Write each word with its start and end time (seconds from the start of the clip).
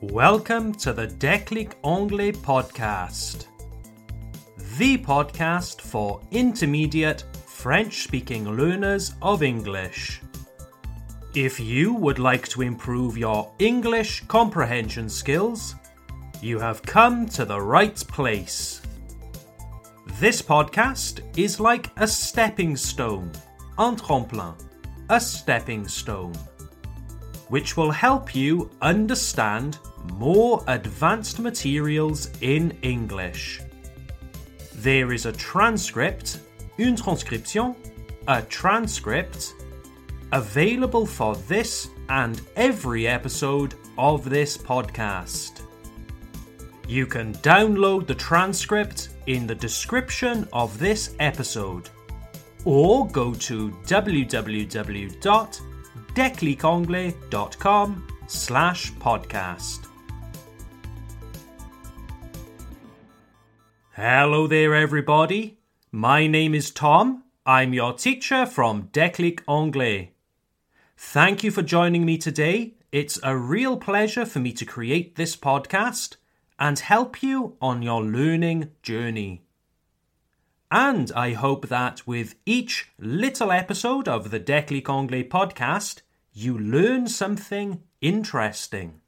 Welcome 0.00 0.74
to 0.74 0.92
the 0.92 1.06
Déclic 1.06 1.74
Anglais 1.84 2.32
podcast, 2.32 3.46
the 4.76 4.98
podcast 4.98 5.80
for 5.80 6.20
intermediate 6.32 7.22
French 7.46 8.02
speaking 8.02 8.44
learners 8.44 9.14
of 9.22 9.44
English. 9.44 10.20
If 11.36 11.60
you 11.60 11.94
would 11.94 12.18
like 12.18 12.48
to 12.48 12.62
improve 12.62 13.16
your 13.16 13.52
English 13.60 14.24
comprehension 14.26 15.08
skills, 15.08 15.76
you 16.42 16.58
have 16.58 16.82
come 16.82 17.26
to 17.28 17.44
the 17.44 17.60
right 17.60 17.96
place. 18.08 18.82
This 20.18 20.42
podcast 20.42 21.20
is 21.38 21.60
like 21.60 21.90
a 21.98 22.08
stepping 22.08 22.76
stone, 22.76 23.30
un 23.78 23.96
tremplin, 23.96 24.54
a 25.08 25.20
stepping 25.20 25.86
stone, 25.86 26.34
which 27.48 27.76
will 27.76 27.90
help 27.90 28.34
you 28.34 28.70
understand 28.80 29.78
more 30.14 30.62
advanced 30.66 31.38
materials 31.38 32.30
in 32.40 32.76
English. 32.82 33.60
There 34.74 35.12
is 35.12 35.26
a 35.26 35.32
transcript, 35.32 36.40
une 36.78 36.96
transcription, 36.96 37.74
a 38.28 38.42
transcript, 38.42 39.54
available 40.32 41.06
for 41.06 41.36
this 41.48 41.88
and 42.08 42.40
every 42.56 43.06
episode 43.06 43.74
of 43.96 44.28
this 44.28 44.58
podcast. 44.58 45.62
You 46.86 47.06
can 47.06 47.32
download 47.34 48.06
the 48.06 48.14
transcript 48.14 49.10
in 49.26 49.46
the 49.46 49.54
description 49.54 50.46
of 50.52 50.78
this 50.78 51.14
episode 51.18 51.88
or 52.64 53.06
go 53.08 53.32
to 53.34 53.70
www.declicanglais.com 56.14 58.06
slash 58.26 58.92
podcast. 58.94 59.86
Hello 63.92 64.46
there, 64.46 64.74
everybody. 64.74 65.58
My 65.92 66.26
name 66.26 66.54
is 66.54 66.70
Tom. 66.70 67.24
I'm 67.46 67.72
your 67.74 67.92
teacher 67.92 68.46
from 68.46 68.88
Déclic 68.88 69.40
Anglais. 69.48 70.12
Thank 70.96 71.44
you 71.44 71.50
for 71.50 71.62
joining 71.62 72.04
me 72.04 72.16
today. 72.18 72.74
It's 72.92 73.18
a 73.22 73.36
real 73.36 73.76
pleasure 73.76 74.24
for 74.24 74.38
me 74.38 74.52
to 74.52 74.64
create 74.64 75.16
this 75.16 75.36
podcast 75.36 76.16
and 76.58 76.78
help 76.78 77.22
you 77.22 77.56
on 77.60 77.82
your 77.82 78.02
learning 78.02 78.70
journey. 78.82 79.43
And 80.74 81.12
I 81.14 81.34
hope 81.34 81.68
that 81.68 82.04
with 82.04 82.34
each 82.44 82.90
little 82.98 83.52
episode 83.52 84.08
of 84.08 84.32
the 84.32 84.40
Déclic 84.40 84.88
Anglais 84.88 85.22
podcast, 85.22 86.00
you 86.32 86.58
learn 86.58 87.06
something 87.06 87.84
interesting. 88.00 89.00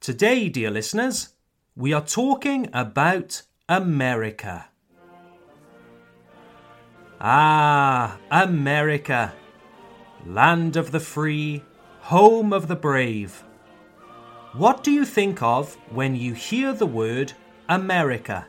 Today, 0.00 0.48
dear 0.48 0.70
listeners, 0.70 1.34
we 1.76 1.92
are 1.92 2.00
talking 2.00 2.70
about 2.72 3.42
America. 3.68 4.68
Ah, 7.20 8.16
America, 8.30 9.34
land 10.24 10.76
of 10.78 10.92
the 10.92 11.00
free, 11.00 11.62
home 12.00 12.54
of 12.54 12.68
the 12.68 12.74
brave. 12.74 13.44
What 14.54 14.82
do 14.82 14.90
you 14.92 15.04
think 15.04 15.42
of 15.42 15.74
when 15.90 16.16
you 16.16 16.32
hear 16.32 16.72
the 16.72 16.86
word 16.86 17.34
America? 17.68 18.46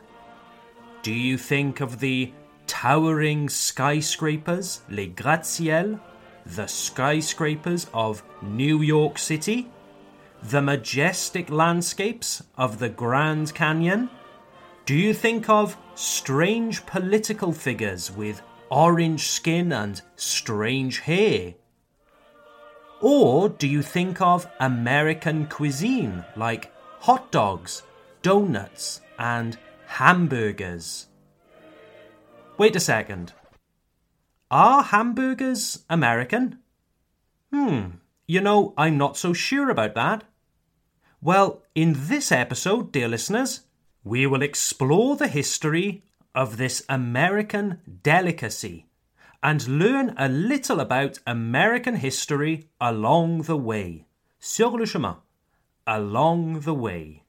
Do 1.08 1.14
you 1.14 1.38
think 1.38 1.80
of 1.80 2.00
the 2.00 2.34
towering 2.66 3.48
skyscrapers, 3.48 4.82
les 4.90 5.06
gratte-ciels, 5.06 5.98
the 6.44 6.66
skyscrapers 6.66 7.86
of 7.94 8.22
New 8.42 8.82
York 8.82 9.16
City? 9.16 9.70
the 10.42 10.60
majestic 10.60 11.48
landscapes 11.48 12.42
of 12.58 12.78
the 12.78 12.90
Grand 12.90 13.54
Canyon? 13.54 14.10
Do 14.84 14.94
you 14.94 15.14
think 15.14 15.48
of 15.48 15.78
strange 15.94 16.84
political 16.84 17.52
figures 17.52 18.12
with 18.12 18.42
orange 18.70 19.28
skin 19.28 19.72
and 19.72 20.02
strange 20.16 21.00
hair? 21.00 21.54
Or 23.00 23.48
do 23.48 23.66
you 23.66 23.80
think 23.80 24.20
of 24.20 24.46
American 24.60 25.46
cuisine 25.46 26.26
like 26.36 26.70
hot 27.00 27.32
dogs, 27.32 27.82
donuts, 28.20 29.00
and 29.18 29.56
hamburgers? 29.88 31.06
Wait 32.58 32.76
a 32.76 32.80
second. 32.80 33.32
Are 34.50 34.82
hamburgers 34.82 35.84
American? 35.88 36.58
Hmm, 37.52 37.98
you 38.26 38.40
know, 38.40 38.74
I'm 38.76 38.98
not 38.98 39.16
so 39.16 39.32
sure 39.32 39.70
about 39.70 39.94
that. 39.94 40.24
Well, 41.20 41.62
in 41.74 41.94
this 41.96 42.30
episode, 42.30 42.92
dear 42.92 43.08
listeners, 43.08 43.62
we 44.04 44.26
will 44.26 44.42
explore 44.42 45.16
the 45.16 45.26
history 45.26 46.04
of 46.34 46.58
this 46.58 46.84
American 46.88 47.80
delicacy 48.02 48.86
and 49.42 49.66
learn 49.66 50.14
a 50.16 50.28
little 50.28 50.80
about 50.80 51.18
American 51.26 51.96
history 51.96 52.68
along 52.80 53.42
the 53.42 53.56
way. 53.56 54.04
Sur 54.38 54.68
le 54.68 54.86
chemin. 54.86 55.16
Along 55.86 56.60
the 56.60 56.74
way. 56.74 57.22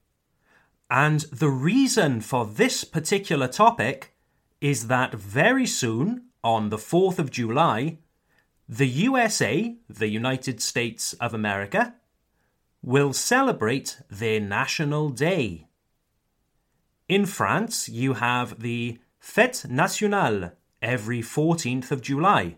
And 0.90 1.20
the 1.32 1.48
reason 1.48 2.20
for 2.20 2.44
this 2.44 2.82
particular 2.82 3.46
topic 3.46 4.12
is 4.60 4.88
that 4.88 5.14
very 5.14 5.66
soon, 5.66 6.24
on 6.42 6.70
the 6.70 6.76
4th 6.76 7.18
of 7.18 7.30
July, 7.30 7.98
the 8.68 8.88
USA, 8.88 9.76
the 9.88 10.08
United 10.08 10.60
States 10.60 11.12
of 11.14 11.32
America, 11.32 11.94
will 12.82 13.12
celebrate 13.12 13.98
their 14.10 14.40
National 14.40 15.10
Day. 15.10 15.68
In 17.08 17.26
France, 17.26 17.88
you 17.88 18.14
have 18.14 18.60
the 18.60 18.98
Fête 19.22 19.68
Nationale 19.68 20.52
every 20.82 21.20
14th 21.20 21.90
of 21.90 22.00
July. 22.00 22.56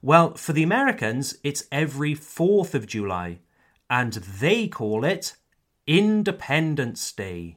Well, 0.00 0.34
for 0.34 0.52
the 0.52 0.62
Americans, 0.62 1.36
it's 1.42 1.64
every 1.72 2.14
4th 2.14 2.74
of 2.74 2.86
July, 2.86 3.40
and 3.90 4.14
they 4.14 4.68
call 4.68 5.04
it 5.04 5.34
Independence 5.88 7.10
Day. 7.12 7.56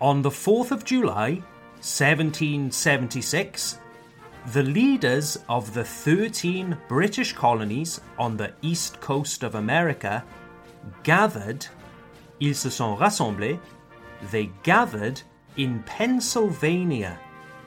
On 0.00 0.20
the 0.20 0.28
4th 0.28 0.72
of 0.72 0.84
July, 0.84 1.40
1776, 1.76 3.78
the 4.48 4.64
leaders 4.64 5.38
of 5.48 5.72
the 5.72 5.84
13 5.84 6.76
British 6.88 7.32
colonies 7.32 8.00
on 8.18 8.36
the 8.36 8.52
east 8.62 9.00
coast 9.00 9.44
of 9.44 9.54
America 9.54 10.24
gathered, 11.04 11.64
ils 12.40 12.58
se 12.58 12.70
sont 12.70 12.98
rassemblés, 12.98 13.60
they 14.32 14.50
gathered 14.64 15.22
in 15.58 15.80
Pennsylvania 15.84 17.16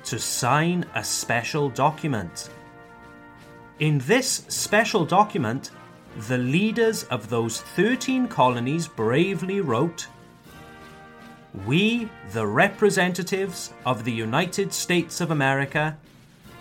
to 0.03 0.19
sign 0.19 0.85
a 0.95 1.01
special 1.01 1.69
document. 1.69 2.49
In 3.79 3.99
this 3.99 4.43
special 4.49 5.05
document, 5.05 5.71
the 6.15 6.37
leaders 6.37 7.03
of 7.05 7.29
those 7.29 7.59
13 7.61 8.27
colonies 8.29 8.87
bravely 8.87 9.59
wrote, 9.59 10.07
We, 11.65 12.09
the 12.31 12.47
representatives 12.47 13.73
of 13.85 14.05
the 14.05 14.13
United 14.13 14.71
States 14.73 15.19
of 15.19 15.31
America, 15.31 15.97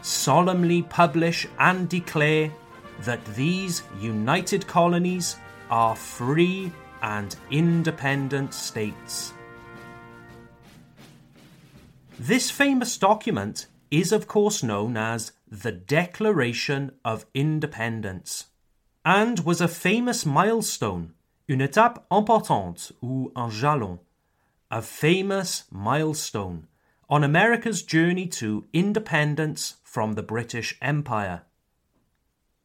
solemnly 0.02 0.82
publish 0.82 1.46
and 1.60 1.88
declare 1.88 2.50
that 3.02 3.24
these 3.36 3.84
united 4.00 4.66
colonies 4.66 5.36
are 5.70 5.94
free 5.94 6.72
and 7.02 7.36
independent 7.50 8.52
states. 8.52 9.32
This 12.18 12.50
famous 12.50 12.98
document 12.98 13.66
is, 13.90 14.10
of 14.10 14.26
course, 14.26 14.64
known 14.64 14.96
as 14.96 15.32
the 15.48 15.72
Declaration 15.72 16.92
of 17.04 17.26
Independence 17.34 18.46
and 19.04 19.40
was 19.40 19.60
a 19.60 19.68
famous 19.68 20.24
milestone, 20.24 21.12
une 21.48 21.60
étape 21.60 22.02
importante 22.10 22.92
ou 23.02 23.30
un 23.36 23.50
jalon, 23.50 23.98
a 24.70 24.80
famous 24.80 25.64
milestone 25.70 26.66
on 27.08 27.22
America's 27.22 27.82
journey 27.82 28.26
to 28.26 28.66
independence 28.72 29.76
from 29.84 30.14
the 30.14 30.22
British 30.22 30.76
Empire. 30.80 31.42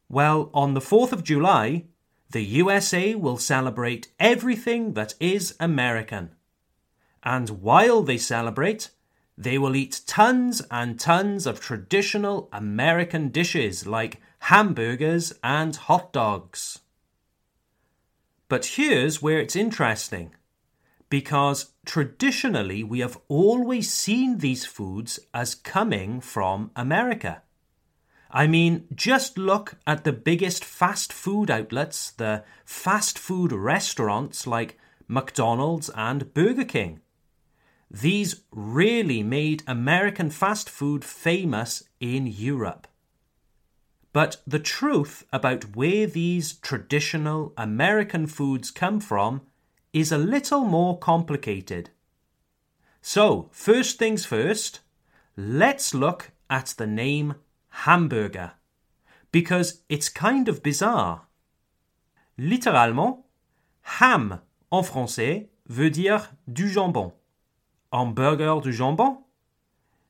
Well, 0.08 0.50
on 0.54 0.74
the 0.74 0.80
4th 0.80 1.12
of 1.12 1.22
July, 1.22 1.84
the 2.30 2.42
USA 2.42 3.14
will 3.14 3.36
celebrate 3.36 4.08
everything 4.18 4.94
that 4.94 5.14
is 5.20 5.54
American. 5.60 6.30
And 7.22 7.50
while 7.62 8.02
they 8.02 8.16
celebrate, 8.16 8.90
they 9.36 9.58
will 9.58 9.76
eat 9.76 10.00
tons 10.06 10.62
and 10.70 10.98
tons 10.98 11.46
of 11.46 11.60
traditional 11.60 12.48
American 12.52 13.28
dishes 13.28 13.86
like 13.86 14.20
hamburgers 14.50 15.32
and 15.44 15.76
hot 15.76 16.12
dogs. 16.12 16.80
But 18.48 18.66
here's 18.74 19.22
where 19.22 19.38
it's 19.38 19.54
interesting 19.54 20.34
because 21.08 21.70
traditionally 21.86 22.82
we 22.82 22.98
have 22.98 23.16
always 23.28 23.92
seen 23.92 24.38
these 24.38 24.66
foods 24.66 25.20
as 25.32 25.54
coming 25.54 26.20
from 26.20 26.72
America. 26.74 27.42
I 28.28 28.48
mean, 28.48 28.88
just 28.92 29.38
look 29.38 29.76
at 29.86 30.02
the 30.02 30.12
biggest 30.12 30.64
fast 30.64 31.12
food 31.12 31.48
outlets, 31.48 32.10
the 32.10 32.42
fast 32.64 33.20
food 33.20 33.52
restaurants 33.52 34.48
like 34.48 34.76
McDonald's 35.06 35.90
and 35.94 36.34
Burger 36.34 36.64
King. 36.64 37.02
These 37.88 38.42
really 38.50 39.22
made 39.22 39.62
American 39.68 40.28
fast 40.28 40.68
food 40.68 41.04
famous 41.04 41.84
in 42.00 42.26
Europe. 42.26 42.88
But 44.12 44.38
the 44.46 44.58
truth 44.58 45.24
about 45.32 45.76
where 45.76 46.06
these 46.06 46.54
traditional 46.54 47.52
American 47.56 48.26
foods 48.26 48.70
come 48.70 49.00
from 49.00 49.42
is 49.92 50.10
a 50.10 50.18
little 50.18 50.64
more 50.64 50.98
complicated. 50.98 51.90
So, 53.02 53.48
first 53.52 53.98
things 53.98 54.26
first, 54.26 54.80
let's 55.36 55.94
look 55.94 56.32
at 56.48 56.74
the 56.76 56.86
name 56.86 57.36
hamburger, 57.70 58.52
because 59.32 59.82
it's 59.88 60.08
kind 60.08 60.48
of 60.48 60.62
bizarre. 60.62 61.26
Littéralement, 62.36 63.24
ham 63.82 64.40
en 64.72 64.82
français 64.82 65.48
veut 65.68 65.90
dire 65.90 66.30
du 66.52 66.68
jambon. 66.68 67.12
Hamburger 67.92 68.60
du 68.60 68.72
jambon? 68.72 69.18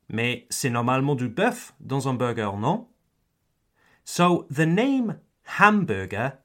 Mais 0.09 0.45
c'est 0.49 0.69
normalement 0.69 1.15
du 1.15 1.29
bœuf 1.29 1.73
dans 1.79 2.07
un 2.07 2.13
burger, 2.13 2.51
non? 2.57 2.87
So 4.03 4.45
the 4.49 4.65
name 4.65 5.19
hamburger 5.43 6.39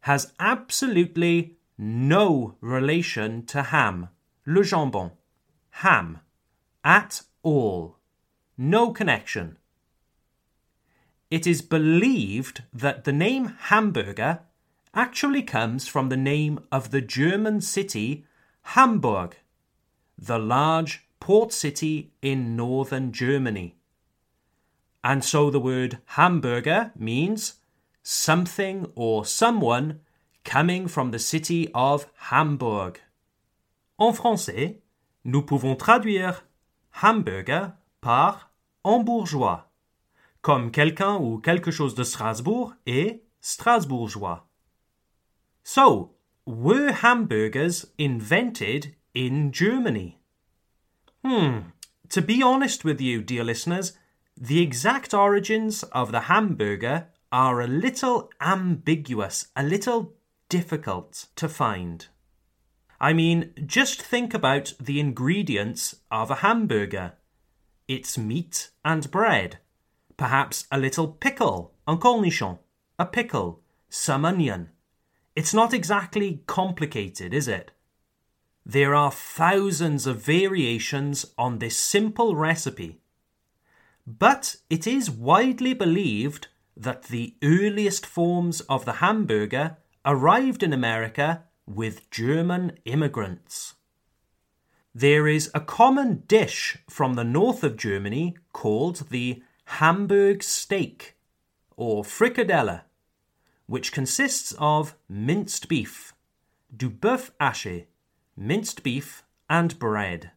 has 0.00 0.32
absolutely 0.38 1.56
no 1.78 2.56
relation 2.60 3.44
to 3.46 3.62
ham, 3.64 4.08
le 4.46 4.62
jambon, 4.62 5.12
ham, 5.70 6.20
at 6.84 7.22
all. 7.42 7.98
No 8.56 8.92
connection. 8.92 9.58
It 11.30 11.46
is 11.46 11.60
believed 11.60 12.62
that 12.72 13.04
the 13.04 13.12
name 13.12 13.56
hamburger 13.58 14.40
actually 14.94 15.42
comes 15.42 15.86
from 15.86 16.08
the 16.08 16.16
name 16.16 16.60
of 16.72 16.90
the 16.90 17.02
German 17.02 17.60
city 17.60 18.24
Hamburg, 18.70 19.36
the 20.18 20.38
large 20.38 21.06
port 21.20 21.52
city 21.52 22.10
in 22.20 22.56
northern 22.56 23.12
Germany. 23.12 23.75
And 25.08 25.22
so 25.22 25.50
the 25.50 25.60
word 25.60 25.98
hamburger 26.16 26.90
means 26.98 27.60
something 28.02 28.90
or 28.96 29.24
someone 29.24 30.00
coming 30.44 30.88
from 30.88 31.12
the 31.12 31.20
city 31.20 31.68
of 31.72 32.08
Hamburg. 32.28 32.98
En 34.00 34.12
français, 34.12 34.80
nous 35.24 35.42
pouvons 35.42 35.76
traduire 35.76 36.42
hamburger 37.04 37.74
par 38.00 38.50
hambourgeois, 38.82 39.70
comme 40.42 40.72
quelqu'un 40.72 41.20
ou 41.20 41.38
quelque 41.38 41.70
chose 41.70 41.94
de 41.94 42.02
Strasbourg 42.02 42.74
est 42.84 43.22
strasbourgeois. 43.40 44.44
So, 45.62 46.16
were 46.44 46.90
hamburgers 46.90 47.86
invented 47.96 48.96
in 49.14 49.52
Germany? 49.52 50.18
Hmm, 51.24 51.70
to 52.08 52.20
be 52.20 52.42
honest 52.42 52.84
with 52.84 53.00
you, 53.00 53.22
dear 53.22 53.44
listeners, 53.44 53.92
the 54.36 54.60
exact 54.60 55.14
origins 55.14 55.82
of 55.84 56.12
the 56.12 56.20
hamburger 56.20 57.08
are 57.32 57.60
a 57.60 57.66
little 57.66 58.30
ambiguous, 58.40 59.48
a 59.56 59.62
little 59.62 60.14
difficult 60.48 61.26
to 61.36 61.48
find. 61.48 62.06
I 63.00 63.12
mean, 63.12 63.52
just 63.66 64.00
think 64.00 64.34
about 64.34 64.74
the 64.80 65.00
ingredients 65.00 65.96
of 66.10 66.30
a 66.30 66.36
hamburger 66.36 67.14
it's 67.88 68.18
meat 68.18 68.70
and 68.84 69.08
bread, 69.12 69.58
perhaps 70.16 70.66
a 70.72 70.78
little 70.78 71.06
pickle, 71.06 71.72
un 71.86 71.98
cornichon, 71.98 72.58
a 72.98 73.06
pickle, 73.06 73.60
some 73.88 74.24
onion. 74.24 74.70
It's 75.36 75.54
not 75.54 75.72
exactly 75.72 76.42
complicated, 76.46 77.32
is 77.32 77.46
it? 77.46 77.70
There 78.64 78.94
are 78.94 79.12
thousands 79.12 80.06
of 80.08 80.20
variations 80.20 81.26
on 81.38 81.58
this 81.58 81.76
simple 81.76 82.34
recipe. 82.34 82.98
But 84.06 84.56
it 84.70 84.86
is 84.86 85.10
widely 85.10 85.74
believed 85.74 86.48
that 86.76 87.04
the 87.04 87.34
earliest 87.42 88.06
forms 88.06 88.60
of 88.62 88.84
the 88.84 88.94
hamburger 88.94 89.78
arrived 90.04 90.62
in 90.62 90.72
America 90.72 91.44
with 91.66 92.08
German 92.10 92.78
immigrants. 92.84 93.74
There 94.94 95.26
is 95.26 95.50
a 95.52 95.60
common 95.60 96.22
dish 96.28 96.78
from 96.88 97.14
the 97.14 97.24
north 97.24 97.64
of 97.64 97.76
Germany 97.76 98.36
called 98.52 99.08
the 99.10 99.42
Hamburg 99.64 100.42
steak 100.42 101.16
or 101.76 102.04
frikadelle, 102.04 102.82
which 103.66 103.92
consists 103.92 104.54
of 104.58 104.94
minced 105.08 105.68
beef, 105.68 106.14
du 106.74 106.88
bœuf 106.88 107.32
haché, 107.40 107.86
minced 108.36 108.82
beef, 108.82 109.24
and 109.50 109.78
bread. 109.78 110.30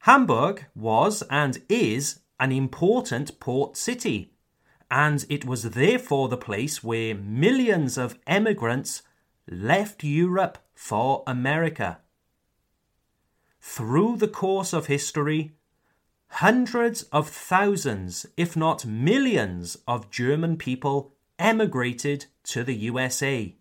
Hamburg 0.00 0.66
was 0.74 1.22
and 1.30 1.62
is 1.68 2.20
an 2.38 2.52
important 2.52 3.38
port 3.40 3.76
city, 3.76 4.32
and 4.90 5.24
it 5.28 5.44
was 5.44 5.62
therefore 5.70 6.28
the 6.28 6.36
place 6.36 6.82
where 6.82 7.14
millions 7.14 7.96
of 7.96 8.18
emigrants 8.26 9.02
left 9.48 10.04
Europe 10.04 10.58
for 10.74 11.22
America. 11.26 11.98
Through 13.60 14.18
the 14.18 14.28
course 14.28 14.72
of 14.72 14.86
history, 14.86 15.52
hundreds 16.28 17.04
of 17.04 17.28
thousands, 17.28 18.26
if 18.36 18.56
not 18.56 18.84
millions, 18.84 19.76
of 19.86 20.10
German 20.10 20.56
people 20.56 21.14
emigrated 21.38 22.26
to 22.44 22.62
the 22.62 22.74
USA. 22.74 23.54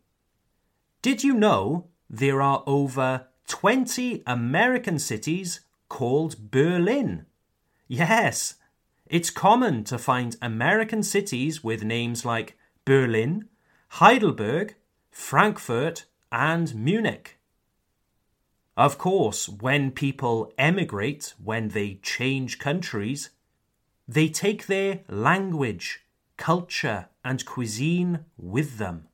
Did 1.02 1.24
you 1.24 1.34
know 1.34 1.88
there 2.10 2.42
are 2.42 2.64
over 2.66 3.28
20 3.48 4.24
American 4.26 5.00
cities 5.00 5.62
called 5.90 6.52
Berlin? 6.52 7.26
Yes, 7.88 8.56
it's 9.08 9.30
common 9.30 9.84
to 9.86 9.98
find 9.98 10.36
American 10.42 11.04
cities 11.04 11.64
with 11.64 11.84
names 11.84 12.26
like 12.26 12.58
Berlin, 12.86 13.50
Heidelberg, 13.90 14.76
Frankfurt, 15.12 16.06
and 16.32 16.74
Munich. 16.74 17.38
Of 18.76 18.98
course, 18.98 19.48
when 19.48 19.92
people 19.92 20.52
emigrate, 20.58 21.36
when 21.42 21.70
they 21.70 22.00
change 22.02 22.58
countries, 22.58 23.30
they 24.08 24.30
take 24.30 24.66
their 24.66 25.02
language, 25.08 26.02
culture, 26.38 27.10
and 27.24 27.46
cuisine 27.46 28.26
with 28.36 28.80
them. 28.80 29.08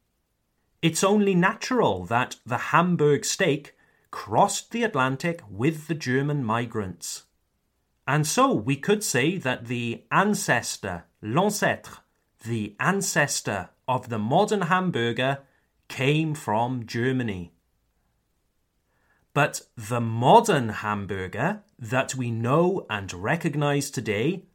It's 0.82 1.04
only 1.04 1.36
natural 1.36 2.06
that 2.06 2.38
the 2.46 2.58
Hamburg 2.72 3.26
steak 3.26 3.76
crossed 4.12 4.72
the 4.72 4.84
Atlantic 4.84 5.42
with 5.50 5.88
the 5.88 5.94
German 5.96 6.44
migrants. 6.44 7.26
And 8.10 8.26
so 8.26 8.52
we 8.52 8.76
could 8.76 9.04
say 9.04 9.38
that 9.38 9.68
the 9.68 10.04
ancestor, 10.12 11.04
l'ancêtre, 11.22 12.00
the 12.44 12.76
ancestor 12.80 13.70
of 13.88 14.10
the 14.10 14.18
modern 14.18 14.62
hamburger 14.62 15.42
came 15.90 16.34
from 16.34 16.88
Germany. 16.88 17.54
But 19.36 19.62
the 19.78 20.02
modern 20.02 20.70
hamburger 20.70 21.62
that 21.78 22.16
we 22.16 22.32
know 22.32 22.88
and 22.90 23.14
recognize 23.14 23.92
today 23.92 24.46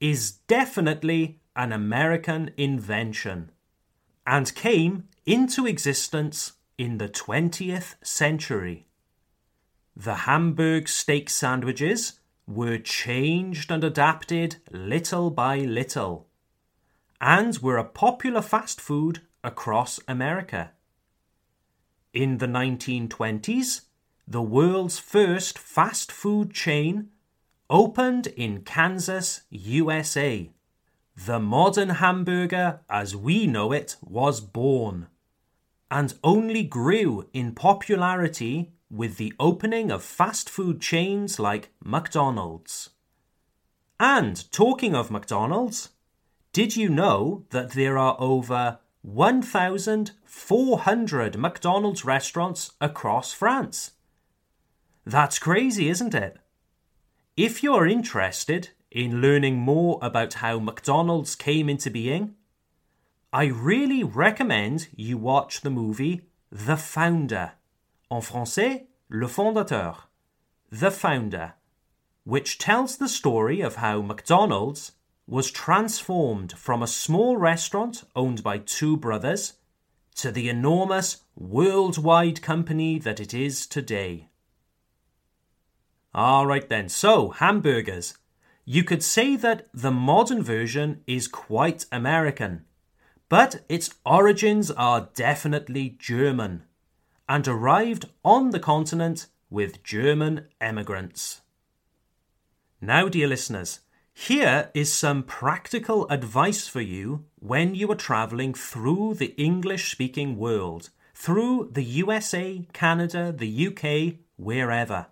is 0.00 0.32
definitely 0.48 1.38
an 1.54 1.70
American 1.70 2.50
invention 2.56 3.52
and 4.26 4.52
came 4.56 5.04
into 5.24 5.64
existence 5.64 6.54
in 6.76 6.98
the 6.98 7.08
20th 7.08 7.94
century. 8.02 8.88
The 9.94 10.26
Hamburg 10.26 10.88
steak 10.88 11.30
sandwiches 11.30 12.14
were 12.46 12.78
changed 12.78 13.70
and 13.70 13.82
adapted 13.82 14.56
little 14.70 15.30
by 15.30 15.58
little 15.58 16.28
and 17.20 17.58
were 17.58 17.76
a 17.76 17.84
popular 17.84 18.42
fast 18.42 18.80
food 18.80 19.20
across 19.42 19.98
America. 20.06 20.72
In 22.12 22.38
the 22.38 22.46
1920s, 22.46 23.82
the 24.28 24.42
world's 24.42 24.98
first 24.98 25.58
fast 25.58 26.10
food 26.10 26.52
chain 26.52 27.10
opened 27.68 28.28
in 28.28 28.62
Kansas, 28.62 29.42
USA. 29.50 30.50
The 31.16 31.40
modern 31.40 31.88
hamburger, 31.88 32.80
as 32.88 33.16
we 33.16 33.46
know 33.46 33.72
it, 33.72 33.96
was 34.02 34.40
born 34.40 35.08
and 35.90 36.14
only 36.24 36.62
grew 36.62 37.28
in 37.32 37.52
popularity 37.52 38.72
with 38.90 39.16
the 39.16 39.32
opening 39.40 39.90
of 39.90 40.02
fast 40.02 40.48
food 40.48 40.80
chains 40.80 41.38
like 41.38 41.70
McDonald's. 41.82 42.90
And 43.98 44.50
talking 44.52 44.94
of 44.94 45.10
McDonald's, 45.10 45.90
did 46.52 46.76
you 46.76 46.88
know 46.88 47.44
that 47.50 47.72
there 47.72 47.98
are 47.98 48.16
over 48.18 48.78
1,400 49.02 51.38
McDonald's 51.38 52.04
restaurants 52.04 52.72
across 52.80 53.32
France? 53.32 53.92
That's 55.04 55.38
crazy, 55.38 55.88
isn't 55.88 56.14
it? 56.14 56.38
If 57.36 57.62
you're 57.62 57.86
interested 57.86 58.70
in 58.90 59.20
learning 59.20 59.58
more 59.58 59.98
about 60.00 60.34
how 60.34 60.58
McDonald's 60.58 61.34
came 61.34 61.68
into 61.68 61.90
being, 61.90 62.34
I 63.32 63.46
really 63.46 64.02
recommend 64.02 64.88
you 64.96 65.18
watch 65.18 65.60
the 65.60 65.70
movie 65.70 66.22
The 66.50 66.76
Founder, 66.76 67.52
en 68.10 68.20
français, 68.20 68.86
Le 69.08 69.26
Fondateur, 69.26 70.08
The 70.70 70.90
Founder, 70.90 71.54
which 72.24 72.58
tells 72.58 72.96
the 72.96 73.08
story 73.08 73.60
of 73.60 73.76
how 73.76 74.02
McDonald's 74.02 74.92
was 75.26 75.50
transformed 75.50 76.52
from 76.52 76.82
a 76.82 76.86
small 76.86 77.36
restaurant 77.36 78.04
owned 78.14 78.42
by 78.42 78.58
two 78.58 78.96
brothers 78.96 79.54
to 80.14 80.30
the 80.30 80.48
enormous 80.48 81.22
worldwide 81.34 82.42
company 82.42 82.98
that 82.98 83.20
it 83.20 83.34
is 83.34 83.66
today. 83.66 84.28
Alright 86.14 86.68
then, 86.68 86.88
so 86.88 87.30
hamburgers. 87.30 88.16
You 88.64 88.82
could 88.82 89.02
say 89.02 89.36
that 89.36 89.68
the 89.74 89.92
modern 89.92 90.42
version 90.42 91.02
is 91.06 91.28
quite 91.28 91.86
American, 91.92 92.64
but 93.28 93.64
its 93.68 93.90
origins 94.04 94.70
are 94.70 95.10
definitely 95.14 95.96
German 95.98 96.64
and 97.28 97.46
arrived 97.48 98.06
on 98.24 98.50
the 98.50 98.60
continent 98.60 99.26
with 99.50 99.82
German 99.82 100.46
emigrants. 100.60 101.40
Now, 102.80 103.08
dear 103.08 103.28
listeners, 103.28 103.80
here 104.12 104.70
is 104.74 104.92
some 104.92 105.22
practical 105.22 106.08
advice 106.08 106.68
for 106.68 106.80
you 106.80 107.26
when 107.38 107.74
you 107.74 107.90
are 107.90 107.96
traveling 107.96 108.54
through 108.54 109.14
the 109.14 109.34
English 109.36 109.90
speaking 109.90 110.36
world, 110.36 110.90
through 111.14 111.70
the 111.72 111.84
USA, 111.84 112.66
Canada, 112.72 113.32
the 113.36 113.66
UK, 113.68 114.20
wherever. 114.36 115.06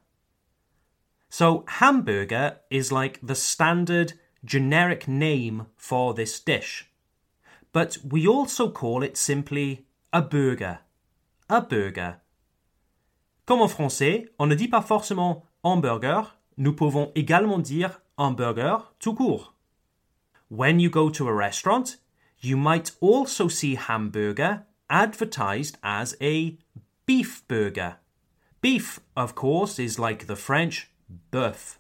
So, 1.29 1.65
hamburger 1.67 2.59
is 2.71 2.93
like 2.93 3.19
the 3.23 3.35
standard 3.35 4.15
generic 4.45 5.09
name 5.09 5.67
for 5.77 6.15
this 6.15 6.39
dish. 6.39 6.87
But 7.73 7.99
we 8.05 8.27
also 8.27 8.71
call 8.71 9.03
it 9.03 9.17
simply 9.17 9.87
a 10.13 10.23
burger. 10.23 10.79
A 11.49 11.61
burger. 11.61 12.15
Comme 13.45 13.61
en 13.61 13.69
français, 13.69 14.31
on 14.39 14.47
ne 14.47 14.55
dit 14.55 14.69
pas 14.69 14.81
forcément 14.81 15.45
hamburger, 15.63 16.39
nous 16.57 16.75
pouvons 16.75 17.13
également 17.15 17.59
dire 17.59 18.01
hamburger 18.17 18.79
tout 18.99 19.15
court. 19.15 19.55
When 20.49 20.81
you 20.81 20.89
go 20.89 21.11
to 21.11 21.29
a 21.29 21.35
restaurant, 21.35 21.97
you 22.41 22.57
might 22.57 22.93
also 23.01 23.49
see 23.49 23.75
hamburger 23.75 24.65
advertised 24.89 25.77
as 25.83 26.17
a 26.21 26.57
beef 27.07 27.47
burger. 27.49 27.97
Beef, 28.63 29.01
of 29.15 29.35
course, 29.35 29.79
is 29.79 29.99
like 29.99 30.27
the 30.27 30.37
French 30.37 30.91
bœuf. 31.31 31.77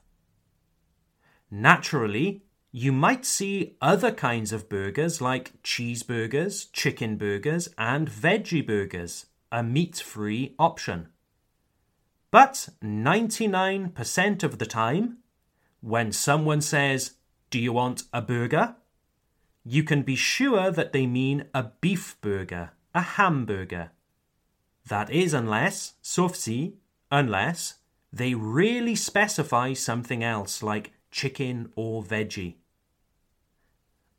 Naturally, 1.50 2.42
you 2.72 2.92
might 2.92 3.24
see 3.24 3.76
other 3.80 4.10
kinds 4.10 4.52
of 4.52 4.68
burgers 4.68 5.20
like 5.20 5.52
cheeseburgers, 5.62 6.66
chicken 6.72 7.16
burgers, 7.16 7.68
and 7.78 8.10
veggie 8.10 8.66
burgers, 8.66 9.26
a 9.54 9.62
meat 9.62 9.96
free 9.96 10.54
option. 10.58 11.08
But 12.30 12.68
99% 12.82 14.42
of 14.42 14.58
the 14.58 14.66
time, 14.66 15.18
when 15.80 16.10
someone 16.10 16.60
says, 16.60 17.12
Do 17.50 17.58
you 17.60 17.72
want 17.72 18.02
a 18.12 18.20
burger? 18.20 18.74
you 19.64 19.82
can 19.82 20.02
be 20.02 20.14
sure 20.14 20.70
that 20.70 20.92
they 20.92 21.06
mean 21.06 21.46
a 21.54 21.70
beef 21.80 22.20
burger, 22.20 22.72
a 22.94 23.00
hamburger. 23.00 23.90
That 24.86 25.10
is, 25.10 25.32
unless, 25.32 25.94
sauf 26.02 26.36
unless, 27.10 27.74
they 28.12 28.34
really 28.34 28.94
specify 28.94 29.72
something 29.72 30.22
else 30.22 30.62
like 30.62 30.92
chicken 31.10 31.72
or 31.74 32.02
veggie. 32.02 32.56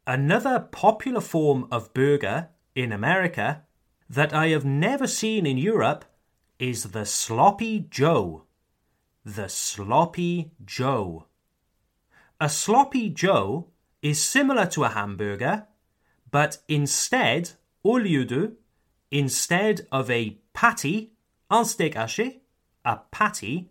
Another 0.07 0.59
popular 0.59 1.21
form 1.21 1.67
of 1.71 1.93
burger 1.93 2.49
in 2.73 2.91
America 2.91 3.63
that 4.09 4.33
I 4.33 4.49
have 4.49 4.65
never 4.65 5.07
seen 5.07 5.45
in 5.45 5.57
Europe 5.57 6.05
is 6.59 6.83
the 6.91 7.05
Sloppy 7.05 7.87
Joe. 7.89 8.43
The 9.23 9.49
Sloppy 9.49 10.51
Joe. 10.63 11.25
A 12.39 12.49
sloppy 12.49 13.09
Joe 13.09 13.67
is 14.01 14.21
similar 14.21 14.65
to 14.67 14.83
a 14.83 14.89
hamburger, 14.89 15.67
but 16.29 16.57
instead, 16.67 17.51
au 17.83 17.97
lieu 17.97 18.25
de, 18.25 18.51
instead 19.09 19.87
of 19.91 20.11
a 20.11 20.37
patty, 20.53 21.13
un 21.49 21.63
steak 21.63 21.95
haché, 21.95 22.39
a 22.83 22.97
patty, 23.09 23.69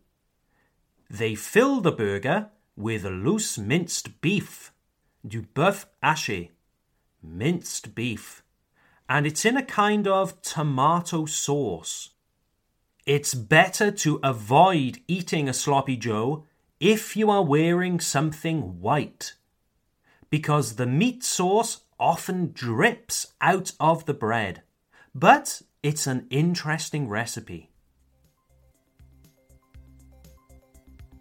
they 1.10 1.34
fill 1.34 1.80
the 1.80 1.92
burger 1.92 2.48
with 2.74 3.04
loose 3.04 3.58
minced 3.58 4.20
beef, 4.20 4.72
du 5.26 5.42
bœuf 5.42 5.86
haché, 6.02 6.50
minced 7.22 7.94
beef, 7.94 8.43
and 9.08 9.26
it's 9.26 9.44
in 9.44 9.56
a 9.56 9.62
kind 9.62 10.08
of 10.08 10.40
tomato 10.42 11.26
sauce. 11.26 12.10
It's 13.06 13.34
better 13.34 13.90
to 13.90 14.20
avoid 14.22 15.00
eating 15.06 15.48
a 15.48 15.52
sloppy 15.52 15.96
Joe 15.96 16.44
if 16.80 17.16
you 17.16 17.30
are 17.30 17.44
wearing 17.44 18.00
something 18.00 18.80
white, 18.80 19.34
because 20.30 20.76
the 20.76 20.86
meat 20.86 21.22
sauce 21.22 21.82
often 21.98 22.52
drips 22.52 23.34
out 23.40 23.72
of 23.78 24.06
the 24.06 24.14
bread, 24.14 24.62
but 25.14 25.62
it's 25.82 26.06
an 26.06 26.26
interesting 26.30 27.08
recipe. 27.08 27.70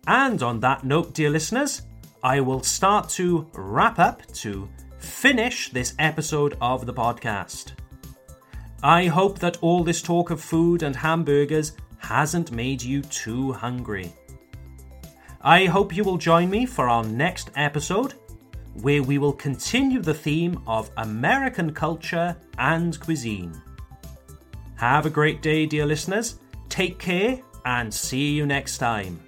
And 0.08 0.42
on 0.42 0.60
that 0.62 0.84
note, 0.84 1.14
dear 1.14 1.30
listeners, 1.30 1.84
I 2.24 2.42
will 2.42 2.64
start 2.64 3.10
to 3.10 3.50
wrap 3.54 4.00
up 4.00 4.26
to 4.34 4.68
finish 5.04 5.70
this 5.70 5.94
episode 6.00 6.58
of 6.62 6.86
the 6.86 6.94
podcast. 6.94 7.74
I 8.82 9.06
hope 9.08 9.40
that 9.40 9.58
all 9.62 9.84
this 9.84 10.02
talk 10.02 10.30
of 10.32 10.42
food 10.42 10.84
and 10.84 10.96
hamburgers 10.96 11.74
hasn't 11.98 12.52
made 12.52 12.82
you 12.82 13.02
too 13.02 13.54
hungry. 13.54 14.12
I 15.42 15.66
hope 15.66 15.96
you 15.96 16.04
will 16.04 16.18
join 16.18 16.50
me 16.50 16.66
for 16.66 16.88
our 16.90 17.04
next 17.04 17.52
episode, 17.56 18.14
where 18.82 19.04
we 19.04 19.18
will 19.18 19.34
continue 19.34 20.02
the 20.02 20.14
theme 20.14 20.62
of 20.68 20.90
American 20.98 21.74
culture 21.74 22.36
and 22.58 23.00
cuisine. 23.00 23.62
Have 24.76 25.06
a 25.06 25.10
great 25.10 25.42
day, 25.42 25.66
dear 25.66 25.86
listeners. 25.86 26.40
Take 26.70 26.98
care 26.98 27.42
and 27.66 27.94
see 27.94 28.32
you 28.32 28.46
next 28.46 28.78
time. 28.78 29.20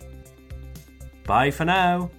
Bye 1.26 1.52
for 1.52 1.66
now. 1.66 2.12